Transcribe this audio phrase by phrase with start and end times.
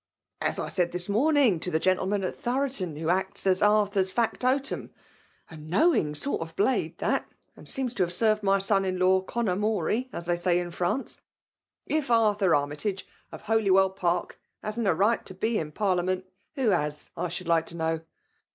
[0.41, 4.11] As I said this morning to the gentleman at Tho roton who acts as Arthur's
[4.11, 4.89] fiactotum,—
[5.51, 8.97] a know isg sort of blade, that, and seems to hare served my son in
[8.97, 11.21] law con a mory, as they say in France,—
[11.85, 16.25] if Arthur Armytage, of Holywell Park, hasn't a right to be in parliament,
[16.57, 18.01] t^o has, I should like to know